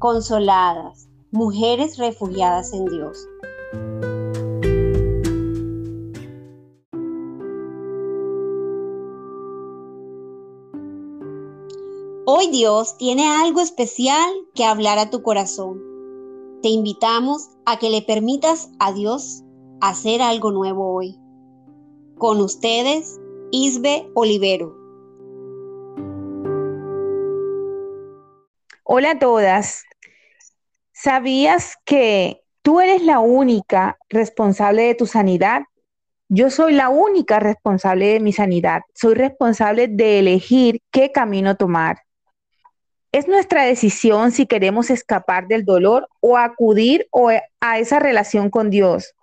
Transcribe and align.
consoladas, 0.00 1.10
mujeres 1.30 1.98
refugiadas 1.98 2.72
en 2.72 2.86
Dios. 2.86 3.28
Hoy 12.24 12.48
Dios 12.50 12.96
tiene 12.96 13.28
algo 13.28 13.60
especial 13.60 14.30
que 14.54 14.64
hablar 14.64 14.98
a 14.98 15.10
tu 15.10 15.22
corazón. 15.22 15.82
Te 16.62 16.68
invitamos 16.68 17.50
a 17.66 17.78
que 17.78 17.90
le 17.90 18.00
permitas 18.00 18.70
a 18.78 18.92
Dios 18.92 19.42
hacer 19.82 20.22
algo 20.22 20.50
nuevo 20.50 20.94
hoy. 20.94 21.18
Con 22.16 22.40
ustedes, 22.40 23.20
Isbe 23.50 24.10
Olivero. 24.14 24.74
Hola 28.84 29.12
a 29.12 29.18
todas. 29.18 29.84
¿Sabías 31.02 31.78
que 31.86 32.42
tú 32.60 32.78
eres 32.78 33.00
la 33.00 33.20
única 33.20 33.96
responsable 34.10 34.82
de 34.82 34.94
tu 34.94 35.06
sanidad? 35.06 35.62
Yo 36.28 36.50
soy 36.50 36.74
la 36.74 36.90
única 36.90 37.40
responsable 37.40 38.08
de 38.08 38.20
mi 38.20 38.34
sanidad. 38.34 38.82
Soy 38.94 39.14
responsable 39.14 39.88
de 39.88 40.18
elegir 40.18 40.82
qué 40.90 41.10
camino 41.10 41.56
tomar. 41.56 42.02
Es 43.12 43.28
nuestra 43.28 43.62
decisión 43.62 44.30
si 44.30 44.44
queremos 44.44 44.90
escapar 44.90 45.46
del 45.46 45.64
dolor 45.64 46.06
o 46.20 46.36
acudir 46.36 47.08
a 47.60 47.78
esa 47.78 47.98
relación 47.98 48.50
con 48.50 48.68
Dios 48.68 49.14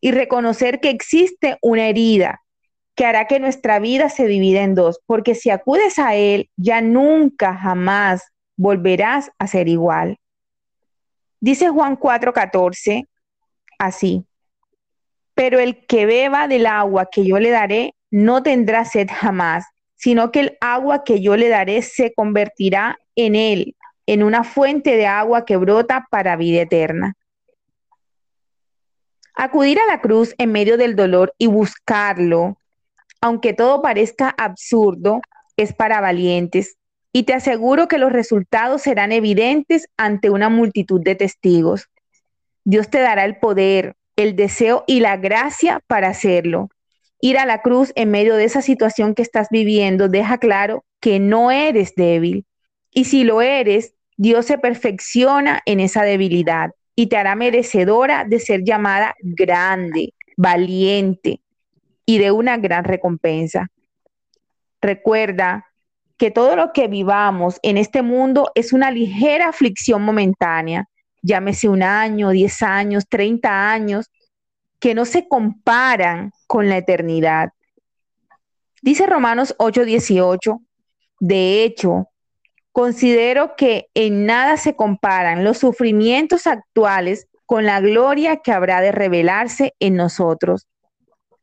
y 0.00 0.12
reconocer 0.12 0.80
que 0.80 0.88
existe 0.88 1.58
una 1.60 1.86
herida 1.86 2.40
que 2.94 3.04
hará 3.04 3.26
que 3.26 3.40
nuestra 3.40 3.78
vida 3.78 4.08
se 4.08 4.26
divida 4.26 4.62
en 4.62 4.74
dos, 4.74 5.00
porque 5.04 5.34
si 5.34 5.50
acudes 5.50 5.98
a 5.98 6.14
Él, 6.14 6.48
ya 6.56 6.80
nunca, 6.80 7.54
jamás 7.54 8.22
volverás 8.56 9.30
a 9.38 9.46
ser 9.46 9.68
igual. 9.68 10.16
Dice 11.40 11.70
Juan 11.70 11.96
4:14 11.96 13.08
así, 13.78 14.26
pero 15.34 15.58
el 15.58 15.86
que 15.86 16.04
beba 16.04 16.48
del 16.48 16.66
agua 16.66 17.08
que 17.10 17.24
yo 17.26 17.38
le 17.38 17.50
daré 17.50 17.94
no 18.10 18.42
tendrá 18.42 18.84
sed 18.84 19.08
jamás, 19.10 19.64
sino 19.96 20.30
que 20.30 20.40
el 20.40 20.58
agua 20.60 21.02
que 21.02 21.22
yo 21.22 21.36
le 21.36 21.48
daré 21.48 21.80
se 21.80 22.12
convertirá 22.12 22.98
en 23.16 23.34
él, 23.34 23.74
en 24.06 24.22
una 24.22 24.44
fuente 24.44 24.96
de 24.96 25.06
agua 25.06 25.46
que 25.46 25.56
brota 25.56 26.06
para 26.10 26.36
vida 26.36 26.62
eterna. 26.62 27.14
Acudir 29.34 29.78
a 29.78 29.86
la 29.86 30.02
cruz 30.02 30.34
en 30.36 30.52
medio 30.52 30.76
del 30.76 30.94
dolor 30.94 31.34
y 31.38 31.46
buscarlo, 31.46 32.58
aunque 33.22 33.54
todo 33.54 33.80
parezca 33.80 34.34
absurdo, 34.36 35.22
es 35.56 35.72
para 35.74 36.00
valientes, 36.00 36.76
y 37.12 37.24
te 37.24 37.34
aseguro 37.34 37.88
que 37.88 37.98
los 37.98 38.12
resultados 38.12 38.82
serán 38.82 39.12
evidentes 39.12 39.88
ante 39.96 40.30
una 40.30 40.48
multitud 40.48 41.00
de 41.02 41.14
testigos. 41.16 41.88
Dios 42.64 42.88
te 42.88 43.00
dará 43.00 43.24
el 43.24 43.36
poder, 43.36 43.96
el 44.16 44.36
deseo 44.36 44.84
y 44.86 45.00
la 45.00 45.16
gracia 45.16 45.80
para 45.86 46.08
hacerlo. 46.08 46.68
Ir 47.20 47.38
a 47.38 47.46
la 47.46 47.62
cruz 47.62 47.92
en 47.96 48.10
medio 48.10 48.36
de 48.36 48.44
esa 48.44 48.62
situación 48.62 49.14
que 49.14 49.22
estás 49.22 49.48
viviendo 49.50 50.08
deja 50.08 50.38
claro 50.38 50.84
que 51.00 51.18
no 51.18 51.50
eres 51.50 51.94
débil. 51.94 52.46
Y 52.92 53.04
si 53.04 53.24
lo 53.24 53.42
eres, 53.42 53.94
Dios 54.16 54.46
se 54.46 54.58
perfecciona 54.58 55.60
en 55.66 55.80
esa 55.80 56.02
debilidad 56.02 56.70
y 56.94 57.06
te 57.06 57.16
hará 57.16 57.34
merecedora 57.34 58.24
de 58.24 58.38
ser 58.38 58.62
llamada 58.64 59.14
grande, 59.20 60.12
valiente 60.36 61.40
y 62.06 62.18
de 62.18 62.30
una 62.30 62.56
gran 62.58 62.84
recompensa. 62.84 63.68
Recuerda 64.80 65.69
que 66.20 66.30
todo 66.30 66.54
lo 66.54 66.74
que 66.74 66.86
vivamos 66.86 67.58
en 67.62 67.78
este 67.78 68.02
mundo 68.02 68.52
es 68.54 68.74
una 68.74 68.90
ligera 68.90 69.48
aflicción 69.48 70.02
momentánea, 70.02 70.84
llámese 71.22 71.66
un 71.66 71.82
año, 71.82 72.28
diez 72.28 72.62
años, 72.62 73.06
treinta 73.08 73.72
años, 73.72 74.10
que 74.80 74.94
no 74.94 75.06
se 75.06 75.26
comparan 75.28 76.32
con 76.46 76.68
la 76.68 76.76
eternidad. 76.76 77.52
Dice 78.82 79.06
Romanos 79.06 79.54
8:18, 79.58 80.60
de 81.20 81.64
hecho, 81.64 82.08
considero 82.70 83.56
que 83.56 83.86
en 83.94 84.26
nada 84.26 84.58
se 84.58 84.76
comparan 84.76 85.42
los 85.42 85.56
sufrimientos 85.56 86.46
actuales 86.46 87.28
con 87.46 87.64
la 87.64 87.80
gloria 87.80 88.36
que 88.36 88.52
habrá 88.52 88.82
de 88.82 88.92
revelarse 88.92 89.72
en 89.80 89.96
nosotros. 89.96 90.66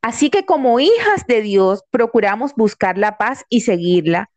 Así 0.00 0.30
que 0.30 0.46
como 0.46 0.80
hijas 0.80 1.26
de 1.28 1.42
Dios 1.42 1.84
procuramos 1.90 2.54
buscar 2.54 2.96
la 2.96 3.18
paz 3.18 3.44
y 3.50 3.60
seguirla, 3.60 4.30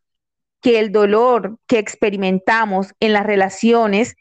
que 0.66 0.80
el 0.80 0.92
dolor 0.92 1.60
que 1.68 1.78
experimentamos 1.78 2.96
en 3.00 3.14
las 3.14 3.24
relaciones 3.24 4.16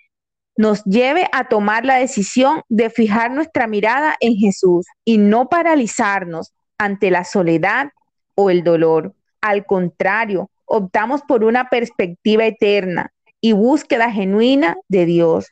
nos 0.58 0.84
lleve 0.84 1.26
a 1.32 1.48
tomar 1.48 1.86
la 1.86 1.94
decisión 1.94 2.60
de 2.68 2.90
fijar 2.90 3.30
nuestra 3.30 3.66
mirada 3.66 4.14
en 4.20 4.34
Jesús 4.36 4.84
y 5.06 5.16
no 5.16 5.48
paralizarnos 5.48 6.52
ante 6.76 7.10
la 7.10 7.24
soledad 7.24 7.92
o 8.34 8.50
el 8.50 8.62
dolor. 8.62 9.14
Al 9.40 9.64
contrario, 9.64 10.50
optamos 10.66 11.22
por 11.22 11.44
una 11.44 11.70
perspectiva 11.70 12.44
eterna 12.44 13.10
y 13.40 13.52
búsqueda 13.52 14.12
genuina 14.12 14.76
de 14.88 15.06
Dios. 15.06 15.48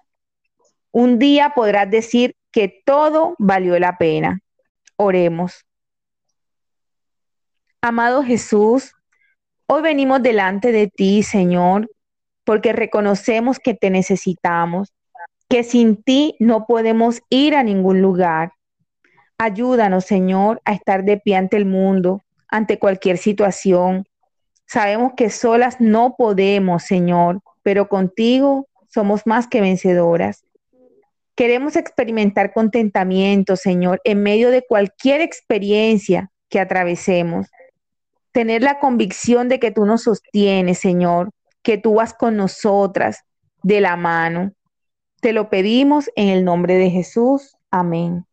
Un 0.90 1.18
día 1.18 1.54
podrás 1.54 1.90
decir 1.90 2.36
que 2.50 2.82
todo 2.84 3.34
valió 3.38 3.78
la 3.78 3.96
pena. 3.96 4.40
Oremos. 4.96 5.64
Amado 7.80 8.22
Jesús, 8.22 8.92
Hoy 9.74 9.80
venimos 9.80 10.22
delante 10.22 10.70
de 10.70 10.86
ti, 10.86 11.22
Señor, 11.22 11.90
porque 12.44 12.74
reconocemos 12.74 13.58
que 13.58 13.72
te 13.72 13.88
necesitamos, 13.88 14.92
que 15.48 15.64
sin 15.64 16.02
ti 16.02 16.36
no 16.38 16.66
podemos 16.66 17.22
ir 17.30 17.54
a 17.54 17.62
ningún 17.62 18.02
lugar. 18.02 18.52
Ayúdanos, 19.38 20.04
Señor, 20.04 20.60
a 20.66 20.74
estar 20.74 21.04
de 21.04 21.16
pie 21.16 21.36
ante 21.36 21.56
el 21.56 21.64
mundo, 21.64 22.20
ante 22.48 22.78
cualquier 22.78 23.16
situación. 23.16 24.04
Sabemos 24.66 25.14
que 25.16 25.30
solas 25.30 25.80
no 25.80 26.16
podemos, 26.18 26.82
Señor, 26.82 27.40
pero 27.62 27.88
contigo 27.88 28.68
somos 28.88 29.22
más 29.26 29.48
que 29.48 29.62
vencedoras. 29.62 30.44
Queremos 31.34 31.76
experimentar 31.76 32.52
contentamiento, 32.52 33.56
Señor, 33.56 34.02
en 34.04 34.22
medio 34.22 34.50
de 34.50 34.66
cualquier 34.68 35.22
experiencia 35.22 36.30
que 36.50 36.60
atravesemos 36.60 37.46
tener 38.32 38.62
la 38.62 38.78
convicción 38.78 39.48
de 39.48 39.60
que 39.60 39.70
tú 39.70 39.84
nos 39.84 40.02
sostienes, 40.02 40.78
Señor, 40.78 41.30
que 41.62 41.78
tú 41.78 41.94
vas 41.94 42.14
con 42.14 42.36
nosotras 42.36 43.24
de 43.62 43.80
la 43.80 43.96
mano. 43.96 44.52
Te 45.20 45.32
lo 45.32 45.50
pedimos 45.50 46.10
en 46.16 46.28
el 46.28 46.44
nombre 46.44 46.74
de 46.76 46.90
Jesús. 46.90 47.54
Amén. 47.70 48.26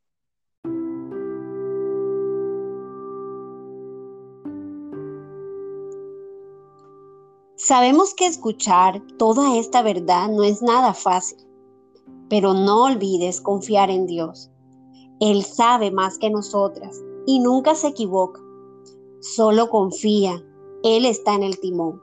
Sabemos 7.56 8.16
que 8.16 8.26
escuchar 8.26 9.02
toda 9.18 9.58
esta 9.58 9.82
verdad 9.82 10.30
no 10.30 10.44
es 10.44 10.62
nada 10.62 10.94
fácil, 10.94 11.38
pero 12.30 12.54
no 12.54 12.86
olvides 12.86 13.42
confiar 13.42 13.92
en 13.92 14.08
Dios. 14.08 14.50
Él 15.20 15.44
sabe 15.44 15.92
más 15.92 16.18
que 16.18 16.30
nosotras 16.30 16.98
y 17.28 17.40
nunca 17.40 17.76
se 17.76 17.90
equivoca. 17.90 18.40
Solo 19.22 19.70
confía, 19.70 20.42
Él 20.82 21.06
está 21.06 21.36
en 21.36 21.44
el 21.44 21.60
timón. 21.60 22.02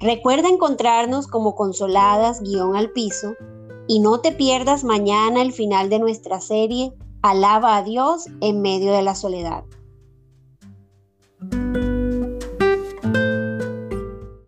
Recuerda 0.00 0.48
encontrarnos 0.48 1.26
como 1.26 1.54
consoladas 1.54 2.40
guion 2.40 2.76
al 2.76 2.92
piso 2.92 3.34
y 3.88 3.98
no 3.98 4.20
te 4.20 4.32
pierdas 4.32 4.84
mañana 4.84 5.42
el 5.42 5.52
final 5.52 5.90
de 5.90 5.98
nuestra 5.98 6.40
serie 6.40 6.94
Alaba 7.22 7.76
a 7.76 7.82
Dios 7.82 8.26
en 8.40 8.62
medio 8.62 8.92
de 8.92 9.02
la 9.02 9.14
soledad. 9.14 9.64